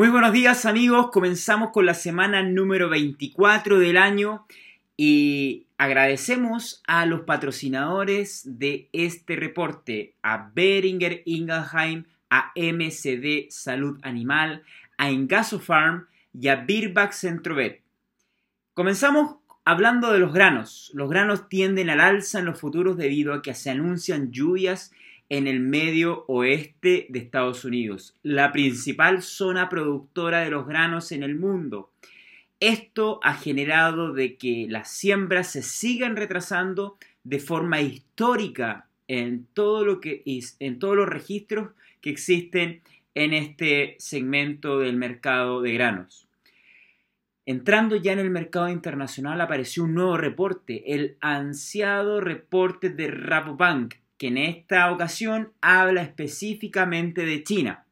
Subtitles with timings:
[0.00, 4.46] Muy buenos días amigos, comenzamos con la semana número 24 del año
[4.96, 14.62] y agradecemos a los patrocinadores de este reporte, a Beringer Ingelheim, a MCD Salud Animal,
[14.96, 17.82] a Engaso Farm y a Birback Centrovet.
[18.72, 19.36] Comenzamos
[19.66, 20.90] hablando de los granos.
[20.94, 24.92] Los granos tienden al alza en los futuros debido a que se anuncian lluvias
[25.30, 31.22] en el medio oeste de Estados Unidos, la principal zona productora de los granos en
[31.22, 31.90] el mundo.
[32.58, 39.84] Esto ha generado de que las siembras se sigan retrasando de forma histórica en todo
[39.84, 42.82] lo que en todos los registros que existen
[43.14, 46.26] en este segmento del mercado de granos.
[47.46, 53.94] Entrando ya en el mercado internacional apareció un nuevo reporte, el ansiado reporte de Rabobank,
[54.20, 57.86] que en esta ocasión habla específicamente de China.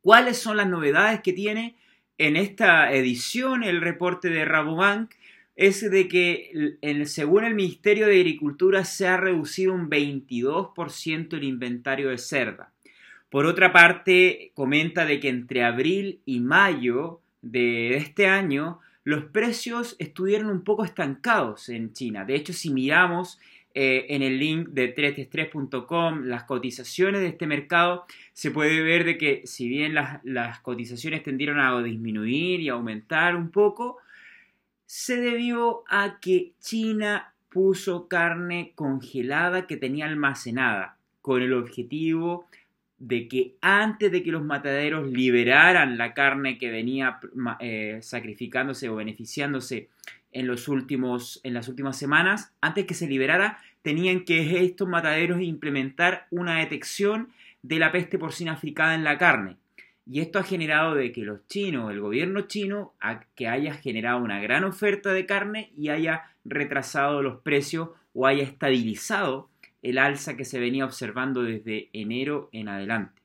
[0.00, 1.74] ¿Cuáles son las novedades que tiene
[2.16, 5.10] en esta edición el reporte de Rabobank?
[5.56, 12.10] Es de que según el Ministerio de Agricultura se ha reducido un 22% el inventario
[12.10, 12.72] de cerda.
[13.28, 19.96] Por otra parte, comenta de que entre abril y mayo de este año los precios
[19.98, 22.24] estuvieron un poco estancados en China.
[22.24, 23.40] De hecho, si miramos
[23.74, 25.28] eh, en el link de 3
[26.24, 31.22] las cotizaciones de este mercado, se puede ver de que si bien las, las cotizaciones
[31.22, 33.98] tendieron a disminuir y aumentar un poco,
[34.86, 42.46] se debió a que China puso carne congelada que tenía almacenada con el objetivo
[42.98, 47.20] de que antes de que los mataderos liberaran la carne que venía
[47.60, 49.88] eh, sacrificándose o beneficiándose
[50.32, 55.40] en, los últimos, en las últimas semanas, antes que se liberara, tenían que estos mataderos
[55.40, 57.28] implementar una detección
[57.62, 59.56] de la peste porcina africana en la carne.
[60.10, 62.94] Y esto ha generado de que los chinos, el gobierno chino,
[63.34, 68.42] que haya generado una gran oferta de carne y haya retrasado los precios o haya
[68.42, 69.50] estabilizado
[69.82, 73.20] el alza que se venía observando desde enero en adelante.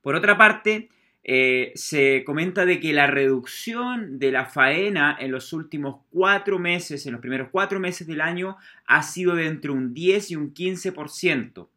[0.00, 0.88] Por otra parte,
[1.22, 7.04] eh, se comenta de que la reducción de la faena en los últimos cuatro meses,
[7.06, 10.54] en los primeros cuatro meses del año, ha sido de entre un 10 y un
[10.54, 11.68] 15%.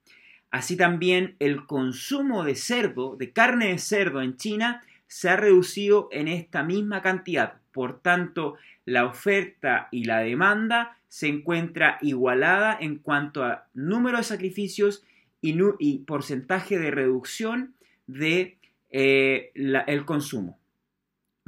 [0.52, 6.09] Así también el consumo de cerdo, de carne de cerdo en China, se ha reducido
[6.12, 7.56] en esta misma cantidad.
[7.72, 8.56] Por tanto,
[8.86, 15.03] la oferta y la demanda se encuentra igualada en cuanto a número de sacrificios
[15.42, 17.76] y, porcentaje de reducción
[18.08, 18.58] de
[18.94, 20.59] eh, el consumo.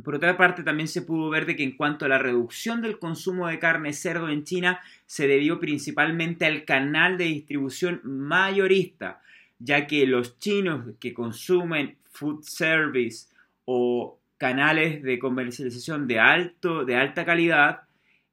[0.03, 2.99] Por otra parte, también se pudo ver de que en cuanto a la reducción del
[2.99, 9.21] consumo de carne cerdo en China, se debió principalmente al canal de distribución mayorista,
[9.57, 13.27] ya que los chinos que consumen food service
[13.63, 17.81] o canales de comercialización de, alto, de alta calidad,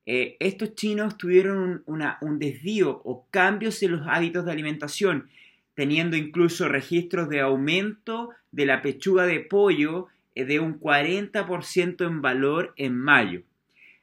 [0.04, 5.28] eh, estos chinos tuvieron un desvío o cambios en los hábitos de alimentación
[5.74, 12.22] teniendo incluso registros de aumento de la pechuga de pollo eh, de un 40% en
[12.22, 13.42] valor en mayo.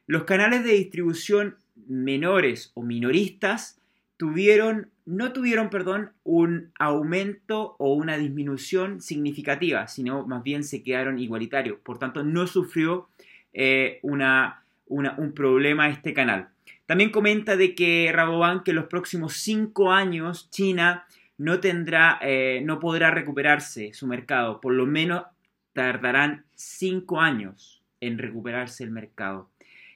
[0.06, 3.80] Los canales de distribución menores o minoristas
[4.16, 11.18] tuvieron, no tuvieron perdón, un aumento o una disminución significativa, sino más bien se quedaron
[11.18, 11.78] igualitarios.
[11.82, 13.08] Por tanto, no sufrió
[13.52, 16.48] eh, una, un problema este canal.
[16.86, 21.06] También comenta de que Rabobank que en los próximos cinco años China
[21.40, 24.60] no tendrá, eh, no podrá recuperarse su mercado.
[24.60, 25.24] Por lo menos
[25.72, 29.48] tardarán cinco años en recuperarse el mercado.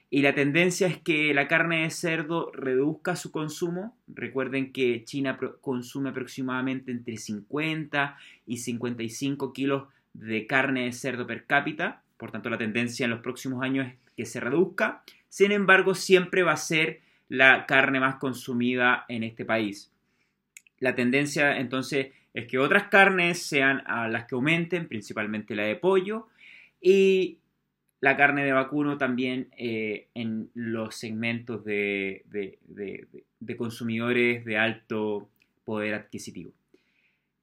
[0.09, 3.95] Y la tendencia es que la carne de cerdo reduzca su consumo.
[4.07, 8.17] Recuerden que China consume aproximadamente entre 50
[8.47, 9.83] y 55 kilos
[10.13, 12.01] de carne de cerdo per cápita.
[12.17, 15.03] Por tanto, la tendencia en los próximos años es que se reduzca.
[15.29, 19.91] Sin embargo, siempre va a ser la carne más consumida en este país.
[20.79, 25.75] La tendencia entonces es que otras carnes sean a las que aumenten, principalmente la de
[25.75, 26.27] pollo,
[26.81, 27.37] y
[28.01, 35.29] la carne de vacuno también eh, en los segmentos de, de consumidores de alto
[35.63, 36.51] poder adquisitivo.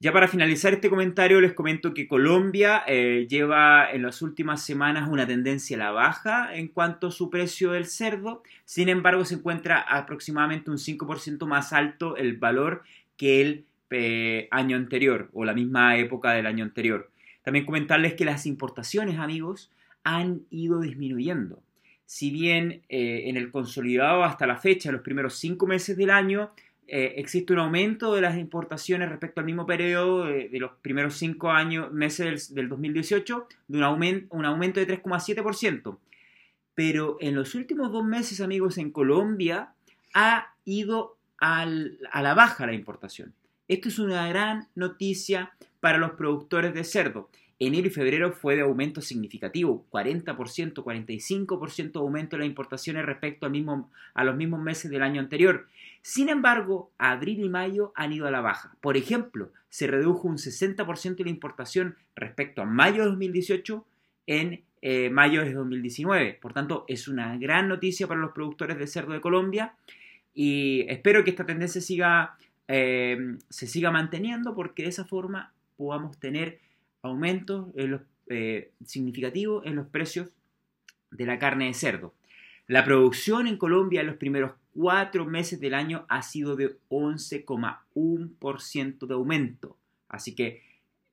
[0.03, 5.09] Ya para finalizar este comentario les comento que Colombia eh, lleva en las últimas semanas
[5.09, 9.37] una tendencia a la baja en cuanto a su precio del cerdo, sin embargo se
[9.37, 12.83] encuentra aproximadamente un 5% más alto el valor
[13.23, 17.09] que el eh, año anterior o la misma época del año anterior.
[17.45, 19.71] También comentarles que las importaciones, amigos,
[20.03, 21.63] han ido disminuyendo.
[22.05, 26.51] Si bien eh, en el consolidado hasta la fecha, los primeros cinco meses del año,
[26.89, 31.53] eh, existe un aumento de las importaciones respecto al mismo periodo de, los primeros cinco
[31.53, 35.97] años, meses del, 2018, de un, aumento, un aumento de 3,7%.
[36.75, 39.75] Pero en los últimos dos meses, amigos, en Colombia
[40.13, 43.35] ha ido a la baja la importación.
[43.67, 47.29] Esto es una gran noticia para los productores de cerdo.
[47.59, 50.35] Enero y febrero fue de aumento significativo, 40%,
[50.75, 55.21] 45% de aumento de las importaciones respecto al mismo, a los mismos meses del año
[55.21, 55.67] anterior.
[56.01, 58.77] Sin embargo, abril y mayo han ido a la baja.
[58.81, 63.85] Por ejemplo, se redujo un 60% de la importación respecto a mayo de 2018
[64.27, 66.39] en eh, mayo de 2019.
[66.41, 69.75] Por tanto, es una gran noticia para los productores de cerdo de Colombia
[70.35, 72.37] y espero que esta tendencia siga,
[72.69, 76.61] eh, se siga manteniendo porque de esa forma podamos tener
[77.03, 77.67] aumentos
[78.29, 80.29] eh, significativos en los precios
[81.11, 82.15] de la carne de cerdo.
[82.67, 89.07] La producción en Colombia en los primeros cuatro meses del año ha sido de 11,1%
[89.07, 89.77] de aumento.
[90.09, 90.63] Así que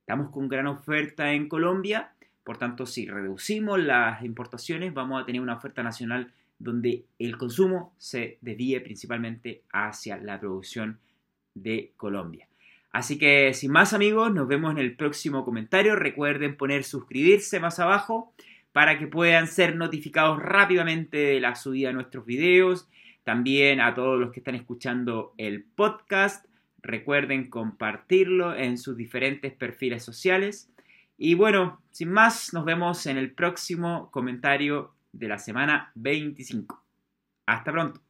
[0.00, 2.14] estamos con gran oferta en Colombia.
[2.44, 7.94] Por tanto, si reducimos las importaciones, vamos a tener una oferta nacional donde el consumo
[7.98, 11.00] se desvíe principalmente hacia la producción
[11.54, 12.46] de Colombia.
[12.92, 15.96] Así que sin más amigos, nos vemos en el próximo comentario.
[15.96, 18.34] Recuerden poner suscribirse más abajo
[18.72, 22.88] para que puedan ser notificados rápidamente de la subida de nuestros videos.
[23.24, 26.44] También a todos los que están escuchando el podcast,
[26.82, 30.70] recuerden compartirlo en sus diferentes perfiles sociales.
[31.16, 36.84] Y bueno, sin más, nos vemos en el próximo comentario de la semana 25.
[37.46, 38.00] Hasta pronto.